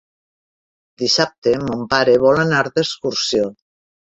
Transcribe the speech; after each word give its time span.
Dissabte 1.01 1.53
mon 1.67 1.83
pare 1.93 2.17
vol 2.25 2.43
anar 2.45 2.63
d'excursió. 2.71 3.47